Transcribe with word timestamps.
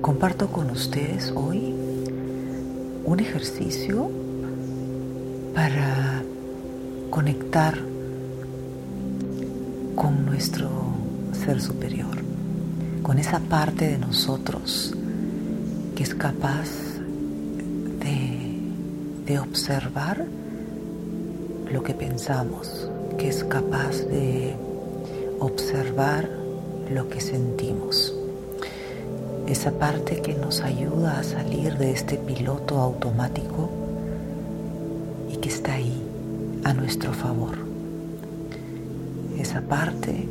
comparto 0.00 0.48
con 0.48 0.70
ustedes 0.70 1.32
hoy 1.36 1.74
un 3.04 3.20
ejercicio 3.20 4.10
para 5.54 6.22
conectar 7.10 7.78
con 9.94 10.24
nuestro 10.24 10.70
ser 11.32 11.60
superior, 11.60 12.16
con 13.02 13.18
esa 13.18 13.40
parte 13.40 13.88
de 13.88 13.98
nosotros 13.98 14.94
que 15.94 16.02
es 16.02 16.14
capaz 16.14 16.68
de, 17.98 18.58
de 19.26 19.38
observar 19.38 20.24
lo 21.70 21.82
que 21.82 21.92
pensamos, 21.92 22.88
que 23.18 23.28
es 23.28 23.44
capaz 23.44 23.98
de 24.06 24.56
observar 25.40 26.28
lo 26.90 27.08
que 27.08 27.20
sentimos. 27.20 28.14
Esa 29.50 29.72
parte 29.72 30.22
que 30.22 30.34
nos 30.34 30.60
ayuda 30.60 31.18
a 31.18 31.22
salir 31.24 31.76
de 31.76 31.90
este 31.90 32.16
piloto 32.16 32.78
automático 32.78 33.68
y 35.30 35.36
que 35.38 35.48
está 35.48 35.74
ahí 35.74 36.00
a 36.64 36.72
nuestro 36.72 37.12
favor. 37.12 37.58
Esa 39.38 39.60
parte 39.60 40.28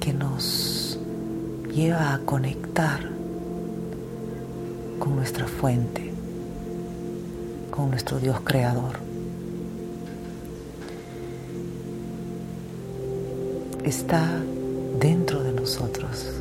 que 0.00 0.12
nos 0.12 0.98
lleva 1.72 2.14
a 2.14 2.18
conectar 2.20 3.00
con 4.98 5.16
nuestra 5.16 5.46
fuente, 5.46 6.10
con 7.70 7.90
nuestro 7.90 8.18
Dios 8.18 8.40
creador. 8.42 9.10
está 13.84 14.24
dentro 14.98 15.42
de 15.42 15.52
nosotros, 15.52 16.39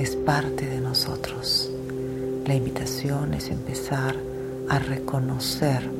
es 0.00 0.16
parte 0.16 0.66
de 0.66 0.80
nosotros. 0.80 1.70
La 2.46 2.54
invitación 2.54 3.34
es 3.34 3.50
empezar 3.50 4.16
a 4.70 4.78
reconocer 4.78 5.90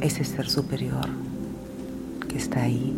ese 0.00 0.24
ser 0.24 0.48
superior 0.48 1.06
que 2.26 2.38
está 2.38 2.62
ahí, 2.62 2.96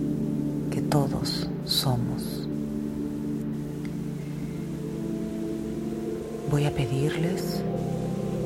que 0.71 0.81
todos 0.83 1.49
somos. 1.65 2.47
Voy 6.49 6.67
a 6.67 6.71
pedirles 6.71 7.61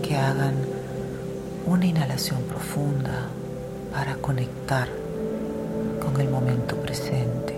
que 0.02 0.16
hagan 0.16 0.54
una 1.66 1.84
inhalación 1.84 2.40
profunda 2.44 3.28
para 3.92 4.16
conectar 4.16 4.88
con 6.02 6.18
el 6.18 6.30
momento 6.30 6.76
presente. 6.76 7.53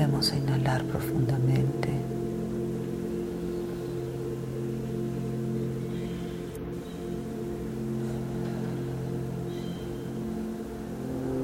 Volvemos 0.00 0.32
a 0.32 0.36
inhalar 0.36 0.82
profundamente. 0.84 1.90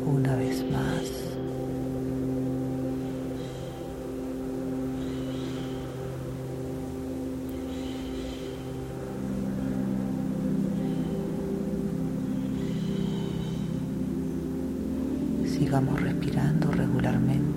Una 0.06 0.36
vez 0.36 0.64
más. 0.70 1.26
sigamos 15.58 16.00
respirando 16.00 16.70
regularmente, 16.70 17.55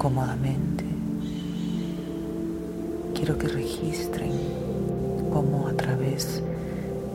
cómodamente. 0.00 0.84
Quiero 3.14 3.36
que 3.36 3.48
registren 3.48 4.32
cómo 5.30 5.68
a 5.68 5.74
través 5.74 6.42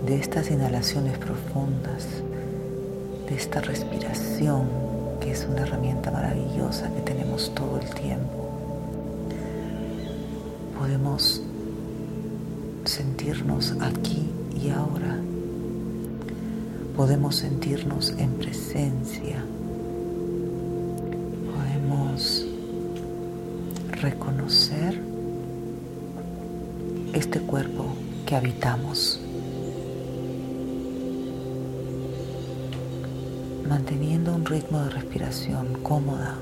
de 0.05 0.19
estas 0.19 0.51
inhalaciones 0.51 1.17
profundas, 1.17 2.05
de 3.27 3.35
esta 3.35 3.59
respiración, 3.59 4.67
que 5.19 5.31
es 5.31 5.47
una 5.49 5.61
herramienta 5.61 6.11
maravillosa 6.11 6.93
que 6.93 7.01
tenemos 7.01 7.51
todo 7.55 7.79
el 7.79 7.89
tiempo, 7.95 8.51
podemos 10.77 11.41
sentirnos 12.83 13.73
aquí 13.81 14.29
y 14.63 14.69
ahora. 14.69 15.17
Podemos 16.95 17.35
sentirnos 17.37 18.11
en 18.19 18.29
presencia 18.33 19.43
reconocer 24.05 25.01
este 27.13 27.39
cuerpo 27.39 27.87
que 28.27 28.35
habitamos, 28.35 29.19
manteniendo 33.67 34.35
un 34.35 34.45
ritmo 34.45 34.83
de 34.83 34.89
respiración 34.91 35.79
cómoda. 35.81 36.35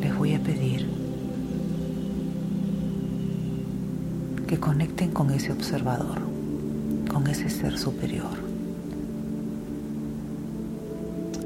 Les 0.00 0.18
voy 0.18 0.34
a 0.34 0.40
pedir 0.40 0.88
que 4.48 4.58
conecten 4.58 5.12
con 5.12 5.30
ese 5.30 5.52
observador, 5.52 6.18
con 7.12 7.28
ese 7.28 7.48
ser 7.48 7.78
superior. 7.78 8.36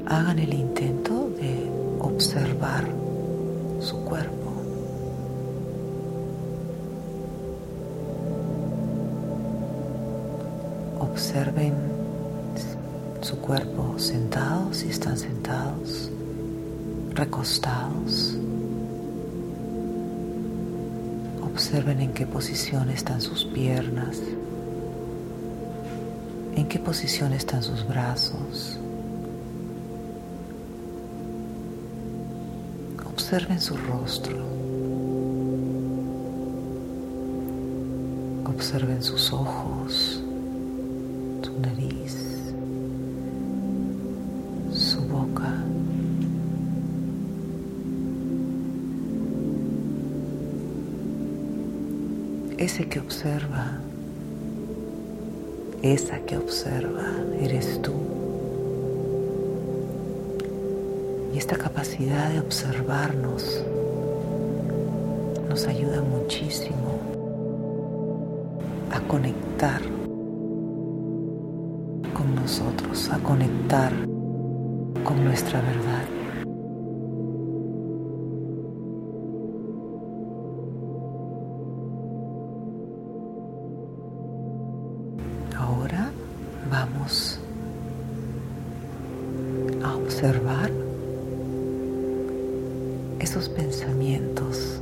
Hagan 0.07 0.39
el 0.39 0.51
intento 0.55 1.29
de 1.39 1.69
observar 1.99 3.02
su 3.83 3.97
cuerpo. 4.03 4.51
Observen 10.99 11.73
su 13.21 13.37
cuerpo 13.39 13.99
sentados 13.99 14.77
si 14.77 14.89
están 14.89 15.17
sentados, 15.17 16.09
recostados. 17.13 18.35
Observen 21.41 22.01
en 22.01 22.13
qué 22.13 22.25
posición 22.25 22.89
están 22.89 23.21
sus 23.21 23.45
piernas, 23.45 24.19
en 26.55 26.67
qué 26.67 26.79
posición 26.79 27.33
están 27.33 27.61
sus 27.61 27.87
brazos. 27.87 28.79
Observen 33.33 33.61
su 33.61 33.75
rostro. 33.75 34.37
Observen 38.45 39.01
sus 39.01 39.33
ojos, 39.33 40.23
su 41.41 41.59
nariz, 41.59 42.53
su 44.71 45.01
boca. 45.01 45.51
Ese 52.59 52.87
que 52.87 52.99
observa, 52.99 53.79
esa 55.81 56.19
que 56.19 56.37
observa, 56.37 57.07
eres 57.41 57.81
tú. 57.81 58.22
Y 61.33 61.37
esta 61.39 61.57
capacidad 61.57 62.29
de 62.29 62.39
observarnos 62.39 63.63
nos 65.49 65.67
ayuda 65.67 66.03
muchísimo 66.03 66.99
a 68.91 68.99
conectar 69.07 69.81
con 72.13 72.35
nosotros, 72.35 73.09
a 73.09 73.17
conectar 73.17 73.91
con 75.03 75.23
nuestra 75.23 75.59
verdad. 75.59 76.05
Ahora 85.57 86.11
vamos 86.69 87.39
a 89.83 89.95
observar 89.95 90.82
esos 93.23 93.47
pensamientos 93.47 94.81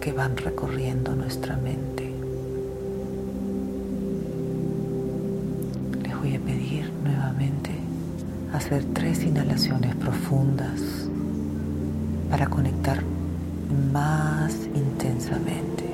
que 0.00 0.12
van 0.12 0.34
recorriendo 0.38 1.14
nuestra 1.14 1.58
mente. 1.58 2.10
Les 6.02 6.18
voy 6.18 6.36
a 6.36 6.40
pedir 6.40 6.90
nuevamente 7.04 7.72
hacer 8.54 8.82
tres 8.94 9.24
inhalaciones 9.24 9.94
profundas 9.96 10.80
para 12.30 12.46
conectar 12.46 13.02
más 13.92 14.54
intensamente. 14.74 15.84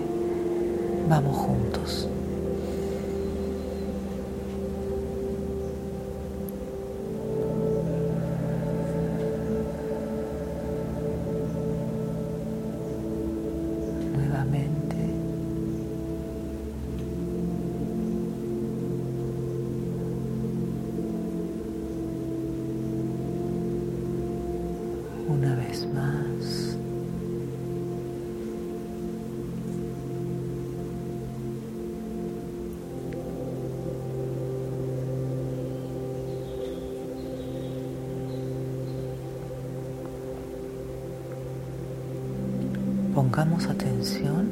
Vamos 1.09 1.37
juntos. 1.37 2.09
Pongamos 43.37 43.67
atención 43.67 44.49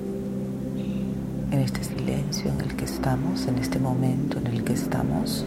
en 1.50 1.58
este 1.58 1.84
silencio 1.84 2.50
en 2.50 2.60
el 2.60 2.76
que 2.76 2.84
estamos, 2.84 3.46
en 3.46 3.58
este 3.58 3.78
momento 3.78 4.38
en 4.38 4.46
el 4.48 4.64
que 4.64 4.72
estamos, 4.72 5.46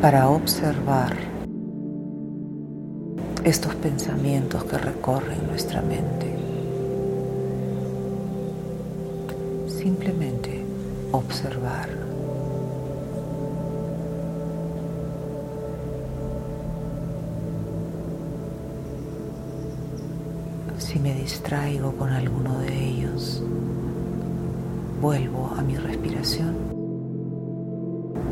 para 0.00 0.28
observar 0.28 1.41
estos 3.44 3.74
pensamientos 3.74 4.62
que 4.64 4.78
recorren 4.78 5.46
nuestra 5.48 5.82
mente. 5.82 6.32
Simplemente 9.66 10.64
observar. 11.10 11.88
Si 20.78 20.98
me 21.00 21.14
distraigo 21.14 21.92
con 21.92 22.10
alguno 22.10 22.58
de 22.60 22.72
ellos, 22.72 23.42
vuelvo 25.00 25.52
a 25.56 25.62
mi 25.62 25.76
respiración. 25.76 26.54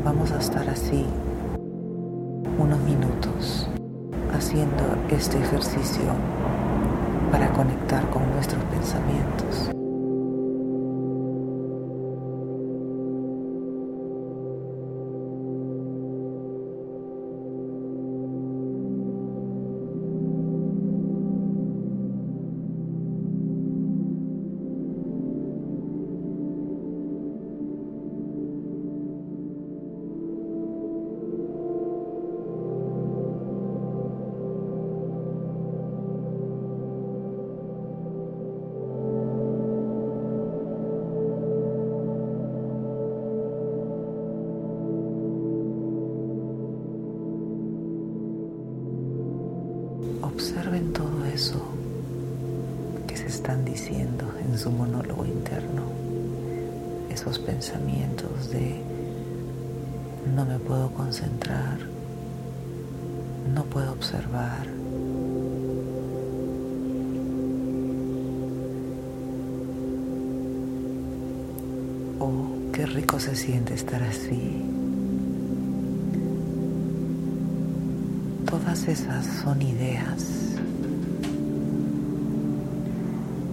Vamos 0.05 0.31
a 0.31 0.39
estar 0.39 0.69
así 0.69 1.05
unos 2.57 2.79
minutos 2.81 3.10
haciendo 4.41 4.83
este 5.11 5.37
ejercicio 5.37 6.01
para 7.31 7.53
conectar 7.53 8.09
con 8.09 8.27
nuestros 8.31 8.63
pensamientos. 8.65 9.80
Esos 57.21 57.37
pensamientos 57.37 58.49
de 58.49 58.81
no 60.35 60.43
me 60.43 60.57
puedo 60.57 60.91
concentrar, 60.91 61.77
no 63.53 63.63
puedo 63.65 63.91
observar. 63.91 64.65
Oh, 72.19 72.47
qué 72.73 72.87
rico 72.87 73.19
se 73.19 73.35
siente 73.35 73.75
estar 73.75 74.01
así. 74.01 74.63
Todas 78.49 78.87
esas 78.87 79.27
son 79.43 79.61
ideas 79.61 80.55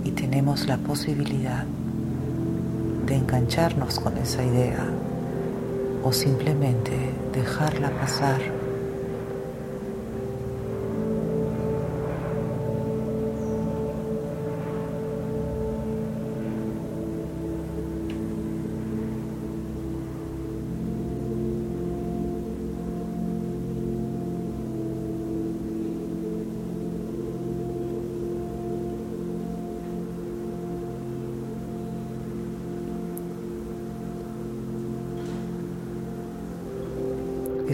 y 0.05 0.11
tenemos 0.13 0.67
la 0.67 0.79
posibilidad 0.79 1.67
de 3.09 3.17
engancharnos 3.17 3.99
con 4.01 4.19
esa 4.19 4.45
idea 4.45 4.87
o 6.03 6.13
simplemente 6.13 6.93
dejarla 7.33 7.91
pasar 7.91 8.58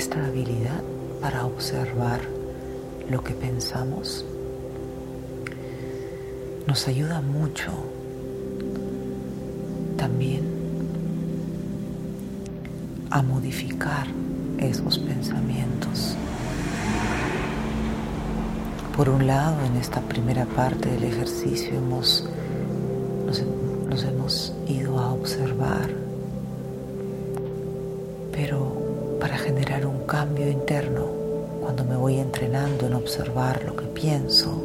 esta 0.04 0.26
habilidad 0.26 0.82
para 1.22 1.46
observar 1.46 2.20
lo 3.08 3.24
que 3.24 3.32
pensamos 3.32 4.22
nos 6.66 6.86
ayuda 6.88 7.22
mucho 7.22 7.72
también 9.96 10.42
a 13.08 13.22
modificar 13.22 14.06
esos 14.58 14.98
pensamientos. 14.98 16.16
Por 18.94 19.08
un 19.08 19.26
lado, 19.26 19.56
en 19.64 19.76
esta 19.76 20.02
primera 20.02 20.44
parte 20.44 20.90
del 20.90 21.04
ejercicio 21.04 21.78
hemos, 21.78 22.28
nos, 23.24 23.42
nos 23.88 24.04
hemos 24.04 24.52
ido 24.68 24.98
a 24.98 25.14
observar, 25.14 25.88
pero 28.30 28.84
para 29.24 29.38
generar 29.38 29.86
un 29.86 29.93
cambio 30.14 30.48
interno 30.48 31.06
cuando 31.60 31.84
me 31.84 31.96
voy 31.96 32.18
entrenando 32.18 32.86
en 32.86 32.94
observar 32.94 33.64
lo 33.64 33.74
que 33.74 33.86
pienso. 33.86 34.62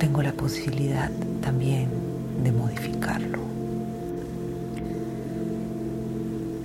Tengo 0.00 0.20
la 0.20 0.32
posibilidad 0.32 1.08
también 1.40 1.88
de 2.42 2.50
modificarlo. 2.50 3.38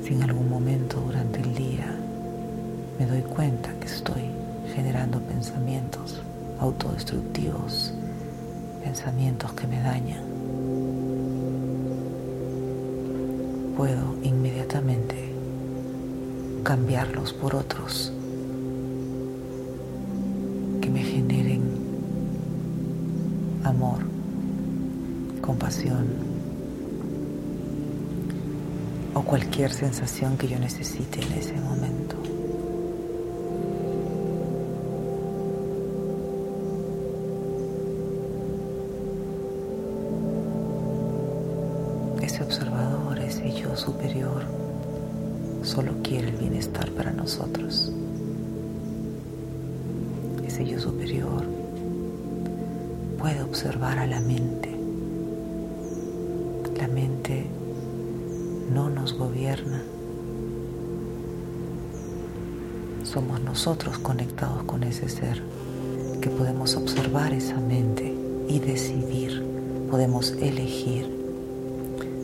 Si 0.03 0.15
en 0.15 0.23
algún 0.23 0.49
momento 0.49 0.99
durante 1.01 1.39
el 1.39 1.53
día 1.53 1.95
me 2.97 3.05
doy 3.05 3.21
cuenta 3.21 3.69
que 3.79 3.85
estoy 3.85 4.23
generando 4.73 5.19
pensamientos 5.19 6.23
autodestructivos, 6.59 7.93
pensamientos 8.83 9.53
que 9.53 9.67
me 9.67 9.79
dañan, 9.81 10.23
puedo 13.77 14.15
inmediatamente 14.23 15.36
cambiarlos 16.67 17.31
por 17.31 17.55
otros 17.55 18.11
que 20.81 20.89
me 20.89 21.01
generen 21.01 21.61
amor, 23.63 23.99
compasión 25.39 26.07
o 29.13 29.21
cualquier 29.21 29.71
sensación 29.71 30.37
que 30.37 30.49
yo 30.49 30.59
necesite 30.59 31.21
en 31.21 31.31
ese 31.39 31.53
momento. 31.53 32.17
Ese 42.21 42.43
observador, 42.43 43.19
ese 43.19 43.53
yo 43.53 43.73
superior, 43.77 44.16
solo 45.77 45.93
quiere 46.01 46.29
el 46.29 46.37
bienestar 46.37 46.89
para 46.93 47.11
nosotros. 47.11 47.91
Ese 50.43 50.65
yo 50.65 50.79
superior 50.79 51.43
puede 53.19 53.43
observar 53.43 53.99
a 53.99 54.07
la 54.07 54.19
mente 54.19 54.75
La 56.79 56.87
mente 56.87 57.45
no 58.73 58.89
nos 58.89 59.13
gobierna. 59.13 59.83
Somos 63.03 63.39
nosotros 63.41 63.99
conectados 63.99 64.63
con 64.63 64.81
ese 64.81 65.07
ser 65.09 65.43
que 66.21 66.31
podemos 66.31 66.75
observar 66.75 67.33
esa 67.33 67.59
mente 67.59 68.15
y 68.47 68.57
decidir, 68.57 69.43
podemos 69.91 70.31
elegir 70.41 71.07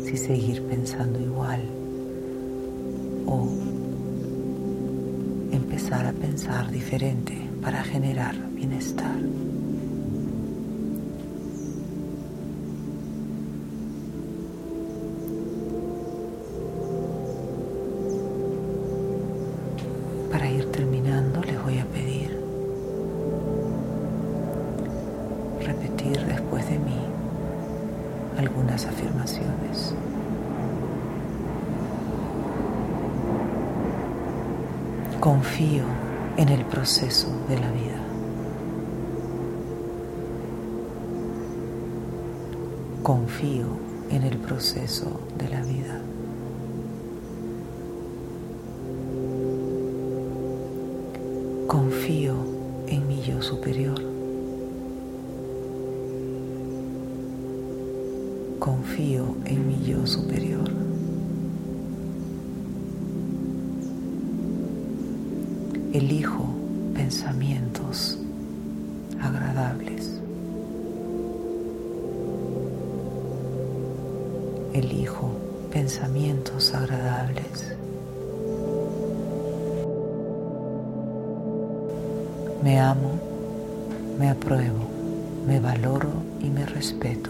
si 0.06 0.18
seguir 0.18 0.64
pensando 0.64 1.20
igual 1.20 1.83
o 3.26 3.48
empezar 5.52 6.06
a 6.06 6.14
pensar 6.14 6.70
diferente 6.72 7.38
para 7.62 7.84
generar 7.84 8.36
bienestar. 8.54 9.20
Para 20.32 20.50
ir 20.50 20.66
terminando 20.72 21.42
les 21.44 21.62
voy 21.64 21.80
a 21.80 21.86
pedir 21.86 22.38
repetir 25.66 26.20
después 26.26 26.68
de 26.70 26.80
mí 26.80 27.00
algunas 28.38 28.86
afirmaciones. 28.86 29.94
Confío 35.24 35.84
en 36.36 36.50
el 36.50 36.66
proceso 36.66 37.30
de 37.48 37.58
la 37.58 37.72
vida. 37.72 37.98
Confío 43.04 43.68
en 44.12 44.24
el 44.24 44.38
proceso 44.40 45.22
de 45.38 45.48
la 45.48 45.62
vida. 45.62 46.02
Confío 51.68 52.36
en 52.88 53.08
mi 53.08 53.22
yo 53.22 53.42
superior. 53.42 54.02
Confío 58.60 59.38
en 59.46 59.68
mi 59.70 59.86
yo 59.86 60.06
superior. 60.06 60.93
Elijo 65.94 66.44
pensamientos 66.96 68.18
agradables. 69.22 70.20
Elijo 74.74 75.30
pensamientos 75.72 76.74
agradables. 76.74 77.76
Me 82.64 82.80
amo, 82.80 83.12
me 84.18 84.32
apruebo, 84.32 84.90
me 85.46 85.60
valoro 85.60 86.10
y 86.42 86.50
me 86.50 86.66
respeto. 86.66 87.30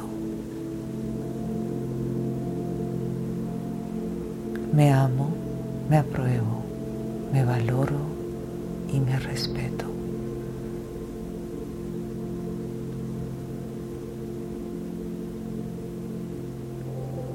Me 4.71 4.93
amo, 4.93 5.27
me 5.89 5.97
apruebo, 5.97 6.63
me 7.33 7.43
valoro 7.43 8.12
y 8.93 8.99
me 8.99 9.19
respeto. 9.19 9.85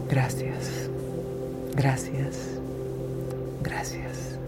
Gracias, 0.09 0.89
gracias, 1.75 2.37
gracias. 3.63 4.39